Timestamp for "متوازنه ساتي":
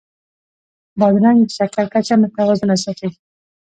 2.21-3.09